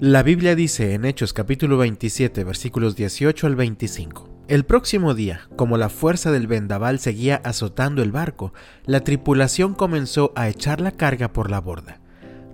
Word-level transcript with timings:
La 0.00 0.22
Biblia 0.22 0.54
dice 0.54 0.94
en 0.94 1.04
Hechos 1.04 1.32
capítulo 1.32 1.76
27 1.76 2.44
versículos 2.44 2.94
18 2.94 3.48
al 3.48 3.56
25. 3.56 4.44
El 4.46 4.64
próximo 4.64 5.12
día, 5.12 5.48
como 5.56 5.76
la 5.76 5.88
fuerza 5.88 6.30
del 6.30 6.46
vendaval 6.46 7.00
seguía 7.00 7.40
azotando 7.42 8.00
el 8.00 8.12
barco, 8.12 8.52
la 8.86 9.00
tripulación 9.00 9.74
comenzó 9.74 10.32
a 10.36 10.48
echar 10.48 10.80
la 10.80 10.92
carga 10.92 11.32
por 11.32 11.50
la 11.50 11.60
borda. 11.60 11.98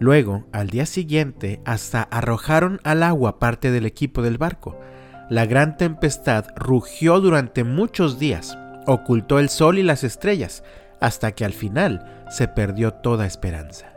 Luego, 0.00 0.46
al 0.52 0.70
día 0.70 0.86
siguiente, 0.86 1.60
hasta 1.66 2.04
arrojaron 2.04 2.80
al 2.82 3.02
agua 3.02 3.38
parte 3.38 3.70
del 3.70 3.84
equipo 3.84 4.22
del 4.22 4.38
barco. 4.38 4.80
La 5.28 5.44
gran 5.44 5.76
tempestad 5.76 6.46
rugió 6.56 7.20
durante 7.20 7.62
muchos 7.62 8.18
días, 8.18 8.56
ocultó 8.86 9.38
el 9.38 9.50
sol 9.50 9.78
y 9.78 9.82
las 9.82 10.02
estrellas, 10.02 10.64
hasta 10.98 11.32
que 11.32 11.44
al 11.44 11.52
final 11.52 12.24
se 12.30 12.48
perdió 12.48 12.92
toda 12.94 13.26
esperanza. 13.26 13.92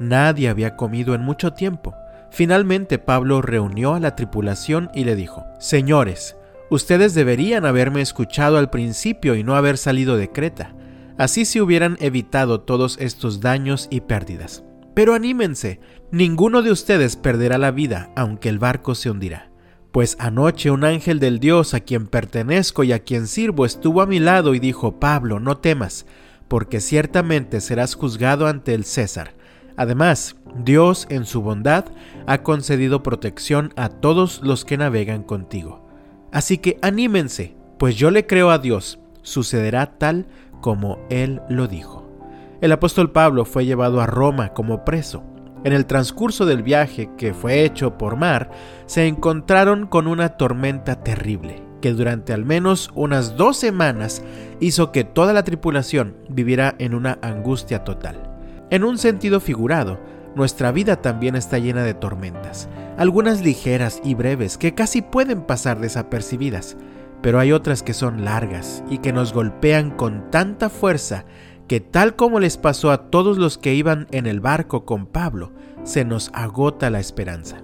Nadie 0.00 0.48
había 0.48 0.74
comido 0.74 1.14
en 1.14 1.20
mucho 1.20 1.52
tiempo. 1.52 1.94
Finalmente 2.30 2.98
Pablo 2.98 3.42
reunió 3.42 3.94
a 3.94 4.00
la 4.00 4.14
tripulación 4.14 4.90
y 4.94 5.04
le 5.04 5.16
dijo, 5.16 5.44
Señores, 5.58 6.36
ustedes 6.70 7.12
deberían 7.14 7.66
haberme 7.66 8.00
escuchado 8.00 8.58
al 8.58 8.70
principio 8.70 9.34
y 9.34 9.42
no 9.42 9.56
haber 9.56 9.76
salido 9.76 10.16
de 10.16 10.30
Creta. 10.30 10.74
Así 11.18 11.44
se 11.44 11.60
hubieran 11.60 11.98
evitado 12.00 12.60
todos 12.60 12.96
estos 12.98 13.40
daños 13.40 13.88
y 13.90 14.02
pérdidas. 14.02 14.64
Pero 14.94 15.14
anímense, 15.14 15.80
ninguno 16.10 16.62
de 16.62 16.70
ustedes 16.70 17.16
perderá 17.16 17.58
la 17.58 17.72
vida, 17.72 18.10
aunque 18.16 18.48
el 18.48 18.58
barco 18.58 18.94
se 18.94 19.10
hundirá. 19.10 19.50
Pues 19.92 20.16
anoche 20.20 20.70
un 20.70 20.84
ángel 20.84 21.18
del 21.18 21.40
Dios 21.40 21.74
a 21.74 21.80
quien 21.80 22.06
pertenezco 22.06 22.84
y 22.84 22.92
a 22.92 23.00
quien 23.00 23.26
sirvo 23.26 23.66
estuvo 23.66 24.02
a 24.02 24.06
mi 24.06 24.20
lado 24.20 24.54
y 24.54 24.60
dijo, 24.60 25.00
Pablo, 25.00 25.40
no 25.40 25.58
temas, 25.58 26.06
porque 26.46 26.80
ciertamente 26.80 27.60
serás 27.60 27.96
juzgado 27.96 28.46
ante 28.46 28.72
el 28.72 28.84
César 28.84 29.34
Además, 29.76 30.36
Dios 30.56 31.06
en 31.10 31.24
su 31.24 31.42
bondad 31.42 31.86
ha 32.26 32.42
concedido 32.42 33.02
protección 33.02 33.72
a 33.76 33.88
todos 33.88 34.42
los 34.42 34.64
que 34.64 34.76
navegan 34.76 35.22
contigo. 35.22 35.86
Así 36.32 36.58
que 36.58 36.78
anímense, 36.82 37.56
pues 37.78 37.96
yo 37.96 38.10
le 38.10 38.26
creo 38.26 38.50
a 38.50 38.58
Dios, 38.58 38.98
sucederá 39.22 39.98
tal 39.98 40.26
como 40.60 40.98
Él 41.08 41.40
lo 41.48 41.66
dijo. 41.66 42.08
El 42.60 42.72
apóstol 42.72 43.10
Pablo 43.10 43.44
fue 43.44 43.64
llevado 43.64 44.00
a 44.00 44.06
Roma 44.06 44.52
como 44.52 44.84
preso. 44.84 45.24
En 45.64 45.72
el 45.72 45.86
transcurso 45.86 46.46
del 46.46 46.62
viaje 46.62 47.10
que 47.16 47.34
fue 47.34 47.64
hecho 47.64 47.98
por 47.98 48.16
mar, 48.16 48.50
se 48.86 49.06
encontraron 49.06 49.86
con 49.86 50.06
una 50.06 50.36
tormenta 50.36 51.02
terrible, 51.02 51.62
que 51.80 51.92
durante 51.92 52.32
al 52.32 52.44
menos 52.44 52.90
unas 52.94 53.36
dos 53.36 53.56
semanas 53.56 54.22
hizo 54.60 54.92
que 54.92 55.04
toda 55.04 55.32
la 55.32 55.42
tripulación 55.42 56.16
viviera 56.28 56.74
en 56.78 56.94
una 56.94 57.18
angustia 57.22 57.84
total. 57.84 58.29
En 58.70 58.84
un 58.84 58.98
sentido 58.98 59.40
figurado, 59.40 59.98
nuestra 60.36 60.70
vida 60.70 61.02
también 61.02 61.34
está 61.34 61.58
llena 61.58 61.82
de 61.82 61.94
tormentas, 61.94 62.68
algunas 62.96 63.42
ligeras 63.42 64.00
y 64.04 64.14
breves 64.14 64.58
que 64.58 64.74
casi 64.74 65.02
pueden 65.02 65.42
pasar 65.42 65.80
desapercibidas, 65.80 66.76
pero 67.20 67.40
hay 67.40 67.50
otras 67.50 67.82
que 67.82 67.94
son 67.94 68.24
largas 68.24 68.84
y 68.88 68.98
que 68.98 69.12
nos 69.12 69.32
golpean 69.32 69.90
con 69.90 70.30
tanta 70.30 70.68
fuerza 70.68 71.24
que 71.66 71.80
tal 71.80 72.14
como 72.14 72.38
les 72.40 72.56
pasó 72.56 72.92
a 72.92 73.10
todos 73.10 73.38
los 73.38 73.58
que 73.58 73.74
iban 73.74 74.06
en 74.12 74.26
el 74.26 74.40
barco 74.40 74.84
con 74.84 75.06
Pablo, 75.06 75.52
se 75.82 76.04
nos 76.04 76.30
agota 76.32 76.90
la 76.90 77.00
esperanza. 77.00 77.62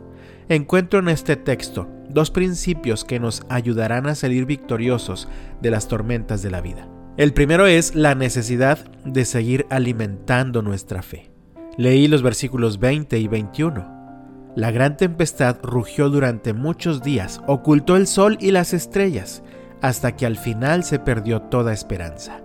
Encuentro 0.48 0.98
en 1.00 1.08
este 1.08 1.36
texto 1.36 1.88
dos 2.08 2.30
principios 2.30 3.04
que 3.04 3.20
nos 3.20 3.42
ayudarán 3.48 4.06
a 4.06 4.14
salir 4.14 4.44
victoriosos 4.44 5.28
de 5.60 5.70
las 5.70 5.88
tormentas 5.88 6.42
de 6.42 6.50
la 6.50 6.60
vida. 6.60 6.88
El 7.16 7.32
primero 7.32 7.66
es 7.66 7.94
la 7.94 8.14
necesidad 8.14 8.78
de 9.06 9.24
seguir 9.24 9.64
alimentando 9.70 10.60
nuestra 10.60 11.00
fe. 11.00 11.30
Leí 11.78 12.08
los 12.08 12.20
versículos 12.20 12.78
20 12.78 13.18
y 13.18 13.26
21. 13.26 14.52
La 14.54 14.70
gran 14.70 14.98
tempestad 14.98 15.56
rugió 15.62 16.10
durante 16.10 16.52
muchos 16.52 17.02
días, 17.02 17.40
ocultó 17.46 17.96
el 17.96 18.06
sol 18.06 18.36
y 18.38 18.50
las 18.50 18.74
estrellas, 18.74 19.42
hasta 19.80 20.14
que 20.14 20.26
al 20.26 20.36
final 20.36 20.84
se 20.84 20.98
perdió 20.98 21.40
toda 21.40 21.72
esperanza. 21.72 22.42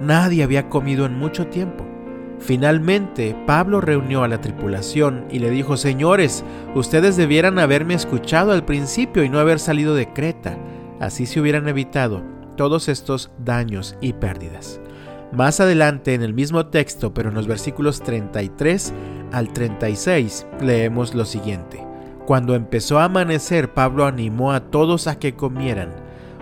Nadie 0.00 0.42
había 0.42 0.70
comido 0.70 1.04
en 1.04 1.18
mucho 1.18 1.48
tiempo. 1.48 1.84
Finalmente, 2.38 3.36
Pablo 3.46 3.82
reunió 3.82 4.24
a 4.24 4.28
la 4.28 4.40
tripulación 4.40 5.26
y 5.30 5.38
le 5.38 5.50
dijo, 5.50 5.76
Señores, 5.76 6.44
ustedes 6.74 7.18
debieran 7.18 7.58
haberme 7.58 7.92
escuchado 7.92 8.52
al 8.52 8.64
principio 8.64 9.22
y 9.22 9.28
no 9.28 9.38
haber 9.38 9.58
salido 9.58 9.94
de 9.94 10.14
Creta. 10.14 10.56
Así 10.98 11.26
se 11.26 11.40
hubieran 11.40 11.68
evitado 11.68 12.33
todos 12.56 12.88
estos 12.88 13.30
daños 13.38 13.96
y 14.00 14.12
pérdidas. 14.12 14.80
Más 15.32 15.58
adelante 15.58 16.14
en 16.14 16.22
el 16.22 16.32
mismo 16.32 16.66
texto, 16.66 17.12
pero 17.12 17.28
en 17.28 17.34
los 17.34 17.46
versículos 17.46 18.00
33 18.02 18.92
al 19.32 19.52
36, 19.52 20.46
leemos 20.60 21.14
lo 21.14 21.24
siguiente. 21.24 21.84
Cuando 22.26 22.54
empezó 22.54 22.98
a 22.98 23.04
amanecer, 23.04 23.74
Pablo 23.74 24.06
animó 24.06 24.52
a 24.52 24.60
todos 24.60 25.08
a 25.08 25.18
que 25.18 25.34
comieran. 25.34 25.90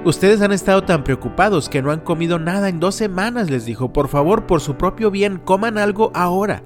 Ustedes 0.05 0.43
han 0.43 0.53
estado 0.53 0.83
tan 0.83 1.05
preocupados 1.05 1.69
que 1.69 1.81
no 1.81 1.91
han 1.91 2.01
comido 2.01 2.39
nada 2.39 2.69
en 2.69 2.81
dos 2.81 2.95
semanas, 2.95 3.51
les 3.51 3.65
dijo. 3.65 3.93
Por 3.93 4.09
favor, 4.09 4.47
por 4.47 4.61
su 4.61 4.75
propio 4.75 5.11
bien, 5.11 5.39
coman 5.39 5.79
algo 5.79 6.13
ahora, 6.15 6.63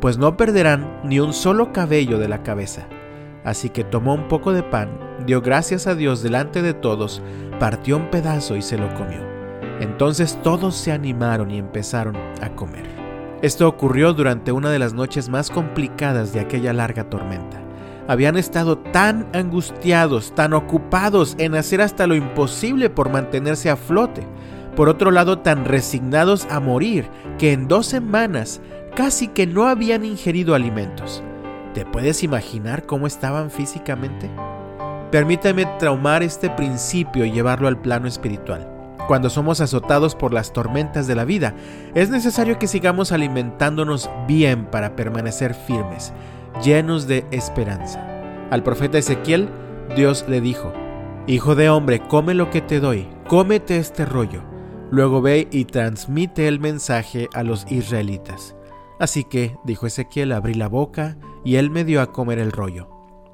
pues 0.00 0.18
no 0.18 0.36
perderán 0.36 1.00
ni 1.04 1.20
un 1.20 1.32
solo 1.32 1.72
cabello 1.72 2.18
de 2.18 2.28
la 2.28 2.42
cabeza. 2.42 2.88
Así 3.48 3.70
que 3.70 3.82
tomó 3.82 4.12
un 4.12 4.28
poco 4.28 4.52
de 4.52 4.62
pan, 4.62 4.90
dio 5.24 5.40
gracias 5.40 5.86
a 5.86 5.94
Dios 5.94 6.22
delante 6.22 6.60
de 6.60 6.74
todos, 6.74 7.22
partió 7.58 7.96
un 7.96 8.10
pedazo 8.10 8.56
y 8.56 8.60
se 8.60 8.76
lo 8.76 8.92
comió. 8.92 9.26
Entonces 9.80 10.38
todos 10.42 10.74
se 10.74 10.92
animaron 10.92 11.50
y 11.50 11.56
empezaron 11.56 12.14
a 12.42 12.50
comer. 12.50 12.84
Esto 13.40 13.66
ocurrió 13.66 14.12
durante 14.12 14.52
una 14.52 14.68
de 14.68 14.78
las 14.78 14.92
noches 14.92 15.30
más 15.30 15.48
complicadas 15.48 16.34
de 16.34 16.40
aquella 16.40 16.74
larga 16.74 17.08
tormenta. 17.08 17.62
Habían 18.06 18.36
estado 18.36 18.76
tan 18.76 19.26
angustiados, 19.32 20.34
tan 20.34 20.52
ocupados 20.52 21.34
en 21.38 21.54
hacer 21.54 21.80
hasta 21.80 22.06
lo 22.06 22.16
imposible 22.16 22.90
por 22.90 23.08
mantenerse 23.08 23.70
a 23.70 23.76
flote. 23.76 24.26
Por 24.76 24.90
otro 24.90 25.10
lado, 25.10 25.38
tan 25.38 25.64
resignados 25.64 26.46
a 26.50 26.60
morir 26.60 27.08
que 27.38 27.54
en 27.54 27.66
dos 27.66 27.86
semanas 27.86 28.60
casi 28.94 29.28
que 29.28 29.46
no 29.46 29.68
habían 29.68 30.04
ingerido 30.04 30.54
alimentos. 30.54 31.22
¿Te 31.74 31.84
puedes 31.84 32.22
imaginar 32.22 32.86
cómo 32.86 33.06
estaban 33.06 33.50
físicamente? 33.50 34.30
Permítame 35.10 35.66
traumar 35.78 36.22
este 36.22 36.50
principio 36.50 37.24
y 37.24 37.32
llevarlo 37.32 37.68
al 37.68 37.80
plano 37.80 38.08
espiritual. 38.08 38.68
Cuando 39.06 39.30
somos 39.30 39.60
azotados 39.60 40.14
por 40.14 40.34
las 40.34 40.52
tormentas 40.52 41.06
de 41.06 41.14
la 41.14 41.24
vida, 41.24 41.54
es 41.94 42.10
necesario 42.10 42.58
que 42.58 42.66
sigamos 42.66 43.12
alimentándonos 43.12 44.10
bien 44.26 44.66
para 44.66 44.96
permanecer 44.96 45.54
firmes, 45.54 46.12
llenos 46.62 47.06
de 47.06 47.26
esperanza. 47.30 48.04
Al 48.50 48.62
profeta 48.62 48.98
Ezequiel, 48.98 49.48
Dios 49.96 50.26
le 50.28 50.40
dijo, 50.40 50.72
Hijo 51.26 51.54
de 51.54 51.70
hombre, 51.70 52.00
come 52.00 52.34
lo 52.34 52.50
que 52.50 52.60
te 52.60 52.80
doy, 52.80 53.08
cómete 53.26 53.78
este 53.78 54.04
rollo. 54.04 54.42
Luego 54.90 55.20
ve 55.20 55.48
y 55.50 55.66
transmite 55.66 56.48
el 56.48 56.60
mensaje 56.60 57.28
a 57.34 57.42
los 57.42 57.70
israelitas. 57.70 58.56
Así 58.98 59.24
que, 59.24 59.56
dijo 59.64 59.86
Ezequiel, 59.86 60.32
abrí 60.32 60.54
la 60.54 60.68
boca 60.68 61.16
y 61.44 61.56
él 61.56 61.70
me 61.70 61.84
dio 61.84 62.00
a 62.00 62.12
comer 62.12 62.38
el 62.38 62.52
rollo. 62.52 62.88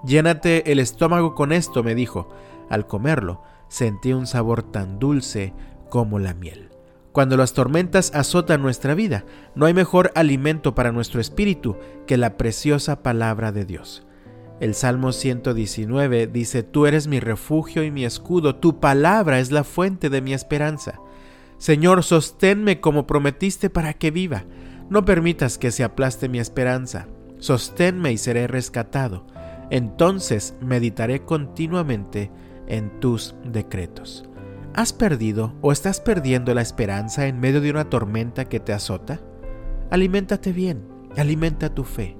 Llénate 0.05 0.71
el 0.71 0.79
estómago 0.79 1.35
con 1.35 1.53
esto, 1.53 1.83
me 1.83 1.95
dijo. 1.95 2.29
Al 2.69 2.87
comerlo, 2.87 3.43
sentí 3.69 4.13
un 4.13 4.27
sabor 4.27 4.63
tan 4.63 4.99
dulce 4.99 5.55
como 5.91 6.19
la 6.19 6.35
miel. 6.35 6.71
Cuando 7.13 7.37
las 7.37 7.53
tormentas 7.53 8.13
azotan 8.15 8.61
nuestra 8.61 8.95
vida, 8.95 9.25
no 9.55 9.67
hay 9.67 9.75
mejor 9.75 10.11
alimento 10.17 10.75
para 10.75 10.91
nuestro 10.91 11.21
espíritu 11.21 11.77
que 12.07 12.17
la 12.17 12.37
preciosa 12.37 13.03
palabra 13.03 13.53
de 13.53 13.65
Dios. 13.65 14.05
El 14.61 14.75
Salmo 14.75 15.13
119 15.13 16.27
dice, 16.27 16.63
Tú 16.63 16.87
eres 16.87 17.07
mi 17.07 17.21
refugio 17.21 17.85
y 17.85 17.91
mi 17.91 18.05
escudo, 18.05 18.57
tu 18.57 18.81
palabra 18.81 19.39
es 19.39 19.53
la 19.53 19.65
fuente 19.65 20.11
de 20.11 20.23
mi 20.23 20.33
esperanza. 20.33 21.01
Señor, 21.59 22.03
sosténme 22.03 22.81
como 22.81 23.07
prometiste 23.07 23.71
para 23.71 23.95
que 23.95 24.11
viva. 24.11 24.45
No 24.91 25.05
permitas 25.05 25.57
que 25.57 25.71
se 25.71 25.85
aplaste 25.85 26.29
mi 26.29 26.39
esperanza. 26.39 27.07
Sosténme 27.39 28.13
y 28.13 28.19
seré 28.19 28.47
rescatado 28.47 29.27
entonces 29.71 30.55
meditaré 30.61 31.25
continuamente 31.25 32.31
en 32.67 33.01
tus 33.01 33.35
decretos. 33.45 34.25
¿Has 34.75 34.93
perdido 34.93 35.55
o 35.61 35.73
estás 35.73 36.01
perdiendo 36.01 36.55
la 36.55 36.63
esperanza 36.63 37.27
en 37.27 37.39
medio 37.39 37.61
de 37.61 37.71
una 37.71 37.91
tormenta 37.91 38.45
que 38.47 38.61
te 38.61 38.73
azota? 38.73 39.21
Aliméntate 39.91 40.53
bien, 40.53 40.83
alimenta 41.17 41.75
tu 41.75 41.85
fe. 41.85 42.17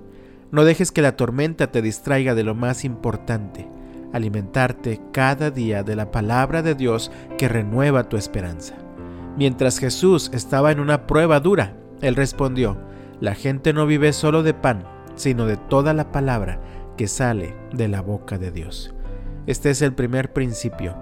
No 0.51 0.65
dejes 0.65 0.93
que 0.93 1.03
la 1.03 1.17
tormenta 1.17 1.73
te 1.73 1.83
distraiga 1.83 2.35
de 2.35 2.45
lo 2.45 2.55
más 2.55 2.85
importante, 2.85 3.69
alimentarte 4.13 5.01
cada 5.13 5.51
día 5.51 5.83
de 5.83 5.97
la 5.97 6.13
palabra 6.13 6.63
de 6.63 6.77
Dios 6.77 7.11
que 7.37 7.49
renueva 7.49 8.09
tu 8.09 8.17
esperanza. 8.17 8.75
Mientras 9.37 9.79
Jesús 9.79 10.31
estaba 10.33 10.71
en 10.71 10.79
una 10.79 11.09
prueba 11.09 11.41
dura, 11.41 11.77
Él 12.03 12.15
respondió, 12.15 12.79
la 13.21 13.35
gente 13.35 13.73
no 13.73 13.85
vive 13.87 14.13
solo 14.13 14.45
de 14.45 14.55
pan, 14.55 14.85
sino 15.15 15.47
de 15.47 15.57
toda 15.57 15.95
la 15.95 16.13
palabra 16.13 16.61
que 16.97 17.09
sale 17.09 17.55
de 17.73 17.89
la 17.89 18.01
boca 18.03 18.39
de 18.39 18.51
Dios. 18.51 18.95
Este 19.47 19.71
es 19.71 19.83
el 19.83 19.95
primer 19.95 20.33
principio. 20.33 20.97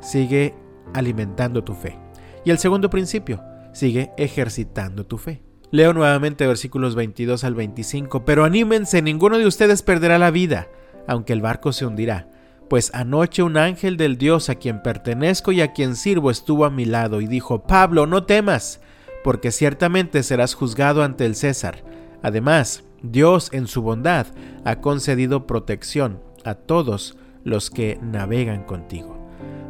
Sigue 0.00 0.54
alimentando 0.94 1.64
tu 1.64 1.74
fe. 1.74 1.98
Y 2.44 2.50
el 2.50 2.58
segundo 2.58 2.90
principio, 2.90 3.42
sigue 3.72 4.12
ejercitando 4.16 5.06
tu 5.06 5.18
fe. 5.18 5.42
Leo 5.70 5.92
nuevamente 5.92 6.46
versículos 6.46 6.94
22 6.94 7.44
al 7.44 7.54
25, 7.54 8.24
pero 8.24 8.44
anímense, 8.44 9.02
ninguno 9.02 9.38
de 9.38 9.46
ustedes 9.46 9.82
perderá 9.82 10.18
la 10.18 10.30
vida. 10.30 10.68
aunque 11.08 11.32
el 11.32 11.40
barco 11.40 11.72
se 11.72 11.86
hundirá, 11.86 12.28
pues 12.68 12.92
anoche 12.94 13.42
un 13.42 13.56
ángel 13.56 13.96
del 13.96 14.16
Dios 14.16 14.48
a 14.48 14.54
quien 14.54 14.80
pertenezco 14.80 15.50
y 15.50 15.60
a 15.60 15.72
quien 15.72 15.96
sirvo 15.96 16.30
estuvo 16.30 16.64
a 16.64 16.70
mi 16.70 16.84
lado 16.84 17.20
y 17.20 17.26
dijo, 17.26 17.64
Pablo, 17.64 18.06
no 18.06 18.24
temas, 18.24 18.80
porque 19.24 19.50
ciertamente 19.50 20.22
serás 20.22 20.54
juzgado 20.54 21.02
ante 21.02 21.26
el 21.26 21.34
César. 21.34 21.82
Además, 22.22 22.84
Dios 23.02 23.50
en 23.52 23.66
su 23.66 23.82
bondad 23.82 24.26
ha 24.64 24.76
concedido 24.76 25.46
protección 25.46 26.20
a 26.44 26.54
todos 26.54 27.16
los 27.44 27.70
que 27.70 27.98
navegan 28.02 28.64
contigo. 28.64 29.18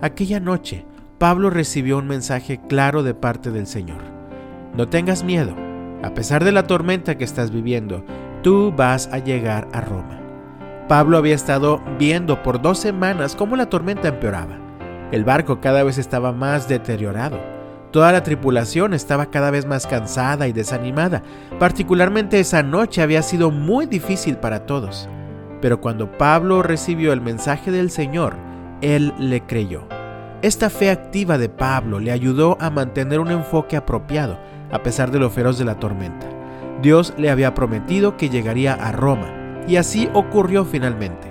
Aquella 0.00 0.40
noche, 0.40 0.84
Pablo 1.18 1.50
recibió 1.50 1.98
un 1.98 2.08
mensaje 2.08 2.60
claro 2.68 3.02
de 3.02 3.14
parte 3.14 3.50
del 3.50 3.66
Señor. 3.66 4.02
No 4.74 4.88
tengas 4.88 5.22
miedo, 5.22 5.54
a 6.02 6.14
pesar 6.14 6.44
de 6.44 6.52
la 6.52 6.66
tormenta 6.66 7.18
que 7.18 7.24
estás 7.24 7.50
viviendo, 7.50 8.04
tú 8.42 8.72
vas 8.74 9.08
a 9.12 9.18
llegar 9.18 9.68
a 9.72 9.80
Roma. 9.80 10.18
Pablo 10.88 11.18
había 11.18 11.34
estado 11.34 11.80
viendo 11.98 12.42
por 12.42 12.60
dos 12.60 12.78
semanas 12.78 13.36
cómo 13.36 13.54
la 13.54 13.68
tormenta 13.68 14.08
empeoraba. 14.08 14.58
El 15.12 15.24
barco 15.24 15.60
cada 15.60 15.84
vez 15.84 15.98
estaba 15.98 16.32
más 16.32 16.68
deteriorado. 16.68 17.38
Toda 17.90 18.12
la 18.12 18.22
tripulación 18.22 18.94
estaba 18.94 19.26
cada 19.26 19.50
vez 19.50 19.66
más 19.66 19.86
cansada 19.86 20.46
y 20.46 20.52
desanimada. 20.52 21.22
Particularmente 21.58 22.38
esa 22.38 22.62
noche 22.62 23.02
había 23.02 23.22
sido 23.22 23.50
muy 23.50 23.86
difícil 23.86 24.36
para 24.36 24.64
todos. 24.64 25.08
Pero 25.60 25.80
cuando 25.80 26.10
Pablo 26.12 26.62
recibió 26.62 27.12
el 27.12 27.20
mensaje 27.20 27.70
del 27.70 27.90
Señor, 27.90 28.36
él 28.80 29.12
le 29.18 29.42
creyó. 29.42 29.88
Esta 30.42 30.70
fe 30.70 30.90
activa 30.90 31.36
de 31.36 31.48
Pablo 31.48 31.98
le 31.98 32.12
ayudó 32.12 32.56
a 32.60 32.70
mantener 32.70 33.20
un 33.20 33.30
enfoque 33.30 33.76
apropiado, 33.76 34.38
a 34.70 34.82
pesar 34.82 35.10
de 35.10 35.18
lo 35.18 35.28
feroz 35.28 35.58
de 35.58 35.64
la 35.64 35.78
tormenta. 35.78 36.26
Dios 36.80 37.12
le 37.18 37.28
había 37.28 37.54
prometido 37.54 38.16
que 38.16 38.30
llegaría 38.30 38.72
a 38.72 38.92
Roma, 38.92 39.28
y 39.68 39.76
así 39.76 40.08
ocurrió 40.14 40.64
finalmente. 40.64 41.29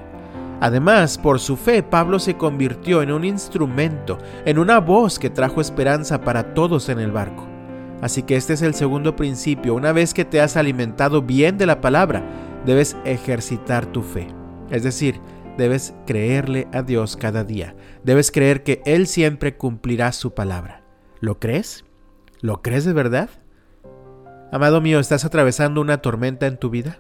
Además, 0.61 1.17
por 1.17 1.39
su 1.39 1.55
fe, 1.55 1.83
Pablo 1.83 2.19
se 2.19 2.35
convirtió 2.35 3.01
en 3.01 3.11
un 3.11 3.23
instrumento, 3.23 4.17
en 4.45 4.59
una 4.59 4.79
voz 4.79 5.17
que 5.17 5.29
trajo 5.29 5.61
esperanza 5.61 6.21
para 6.21 6.53
todos 6.53 6.89
en 6.89 6.99
el 6.99 7.11
barco. 7.11 7.47
Así 8.01 8.23
que 8.23 8.35
este 8.35 8.53
es 8.53 8.61
el 8.61 8.73
segundo 8.73 9.15
principio. 9.15 9.73
Una 9.73 9.91
vez 9.91 10.13
que 10.13 10.25
te 10.25 10.41
has 10.41 10.57
alimentado 10.57 11.21
bien 11.21 11.57
de 11.57 11.65
la 11.65 11.81
palabra, 11.81 12.23
debes 12.65 12.97
ejercitar 13.05 13.85
tu 13.85 14.01
fe. 14.01 14.27
Es 14.69 14.83
decir, 14.83 15.19
debes 15.57 15.93
creerle 16.05 16.67
a 16.73 16.81
Dios 16.81 17.17
cada 17.17 17.43
día. 17.43 17.75
Debes 18.03 18.31
creer 18.31 18.63
que 18.63 18.81
Él 18.85 19.07
siempre 19.07 19.57
cumplirá 19.57 20.11
su 20.11 20.33
palabra. 20.33 20.83
¿Lo 21.19 21.39
crees? 21.39 21.85
¿Lo 22.41 22.61
crees 22.61 22.85
de 22.85 22.93
verdad? 22.93 23.29
Amado 24.51 24.81
mío, 24.81 24.99
¿estás 24.99 25.25
atravesando 25.25 25.81
una 25.81 26.01
tormenta 26.01 26.47
en 26.47 26.57
tu 26.57 26.69
vida? 26.69 26.99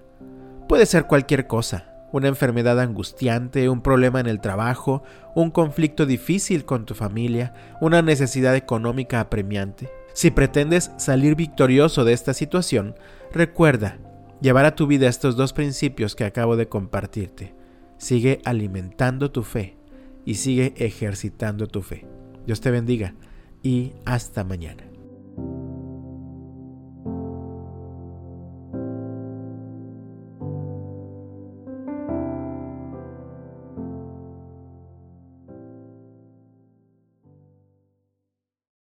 Puede 0.67 0.85
ser 0.85 1.07
cualquier 1.07 1.47
cosa, 1.47 1.88
una 2.11 2.27
enfermedad 2.27 2.79
angustiante, 2.79 3.69
un 3.69 3.81
problema 3.81 4.19
en 4.19 4.27
el 4.27 4.41
trabajo, 4.41 5.03
un 5.35 5.51
conflicto 5.51 6.05
difícil 6.05 6.65
con 6.65 6.85
tu 6.85 6.93
familia, 6.93 7.53
una 7.81 8.01
necesidad 8.01 8.55
económica 8.55 9.19
apremiante. 9.19 9.89
Si 10.13 10.31
pretendes 10.31 10.91
salir 10.97 11.35
victorioso 11.35 12.03
de 12.03 12.13
esta 12.13 12.33
situación, 12.33 12.95
recuerda 13.31 13.99
llevar 14.41 14.65
a 14.65 14.75
tu 14.75 14.87
vida 14.87 15.07
estos 15.07 15.35
dos 15.35 15.53
principios 15.53 16.15
que 16.15 16.25
acabo 16.25 16.55
de 16.55 16.67
compartirte. 16.67 17.55
Sigue 17.97 18.41
alimentando 18.45 19.31
tu 19.31 19.43
fe 19.43 19.77
y 20.25 20.35
sigue 20.35 20.73
ejercitando 20.77 21.67
tu 21.67 21.81
fe. 21.81 22.05
Dios 22.45 22.61
te 22.61 22.71
bendiga 22.71 23.13
y 23.61 23.93
hasta 24.05 24.43
mañana. 24.43 24.98